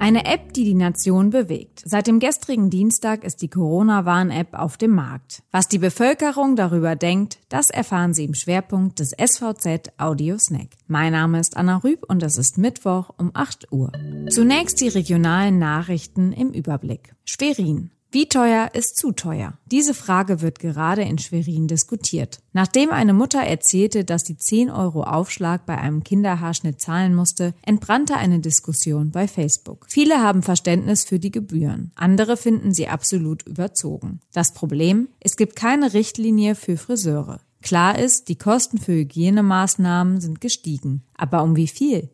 [0.00, 1.82] Eine App, die die Nation bewegt.
[1.84, 5.42] Seit dem gestrigen Dienstag ist die Corona-Warn-App auf dem Markt.
[5.50, 10.68] Was die Bevölkerung darüber denkt, das erfahren Sie im Schwerpunkt des SVZ Audio Snack.
[10.86, 13.90] Mein Name ist Anna Rüb und es ist Mittwoch um 8 Uhr.
[14.30, 17.14] Zunächst die regionalen Nachrichten im Überblick.
[17.24, 17.90] Schwerin.
[18.10, 19.52] Wie teuer ist zu teuer?
[19.66, 22.38] Diese Frage wird gerade in Schwerin diskutiert.
[22.54, 28.16] Nachdem eine Mutter erzählte, dass sie 10 Euro Aufschlag bei einem Kinderhaarschnitt zahlen musste, entbrannte
[28.16, 29.84] eine Diskussion bei Facebook.
[29.90, 34.20] Viele haben Verständnis für die Gebühren, andere finden sie absolut überzogen.
[34.32, 35.08] Das Problem?
[35.20, 37.40] Es gibt keine Richtlinie für Friseure.
[37.60, 41.02] Klar ist, die Kosten für Hygienemaßnahmen sind gestiegen.
[41.14, 42.08] Aber um wie viel?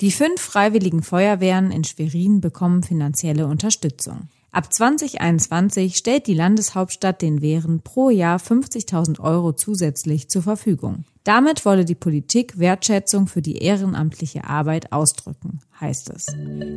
[0.00, 4.28] Die fünf freiwilligen Feuerwehren in Schwerin bekommen finanzielle Unterstützung.
[4.56, 11.04] Ab 2021 stellt die Landeshauptstadt den Wehren pro Jahr 50.000 Euro zusätzlich zur Verfügung.
[11.24, 16.24] Damit wolle die Politik Wertschätzung für die ehrenamtliche Arbeit ausdrücken, heißt es.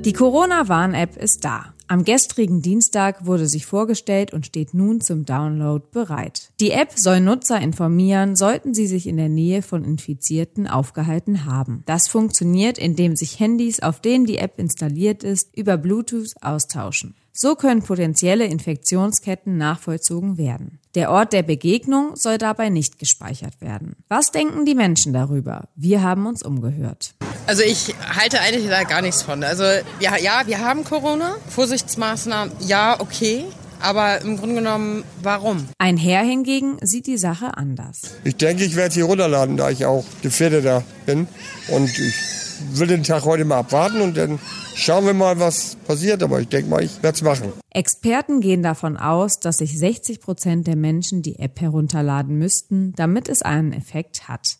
[0.01, 1.73] Die Corona-Warn-App ist da.
[1.87, 6.51] Am gestrigen Dienstag wurde sie vorgestellt und steht nun zum Download bereit.
[6.59, 11.83] Die App soll Nutzer informieren, sollten sie sich in der Nähe von Infizierten aufgehalten haben.
[11.85, 17.15] Das funktioniert, indem sich Handys, auf denen die App installiert ist, über Bluetooth austauschen.
[17.41, 20.81] So können potenzielle Infektionsketten nachvollzogen werden.
[20.93, 23.95] Der Ort der Begegnung soll dabei nicht gespeichert werden.
[24.09, 25.69] Was denken die Menschen darüber?
[25.77, 27.13] Wir haben uns umgehört.
[27.47, 29.41] Also ich halte eigentlich da gar nichts von.
[29.45, 29.63] Also
[30.01, 33.45] ja, ja, wir haben Corona, Vorsichtsmaßnahmen, ja, okay.
[33.79, 35.65] Aber im Grunde genommen, warum?
[35.77, 38.01] Ein Herr hingegen sieht die Sache anders.
[38.25, 41.29] Ich denke, ich werde sie runterladen, da ich auch Gefährdeter bin.
[41.69, 44.39] Und ich will den Tag heute mal abwarten und dann
[44.75, 46.23] schauen wir mal, was passiert.
[46.23, 47.53] Aber ich denke mal, ich werde es machen.
[47.71, 53.29] Experten gehen davon aus, dass sich 60 Prozent der Menschen die App herunterladen müssten, damit
[53.29, 54.57] es einen Effekt hat.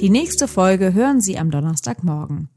[0.00, 2.50] Die nächste Folge hören Sie am Donnerstagmorgen.